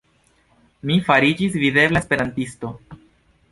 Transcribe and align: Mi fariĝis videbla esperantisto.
Mi 0.91 0.95
fariĝis 1.09 1.59
videbla 1.65 2.03
esperantisto. 2.07 2.75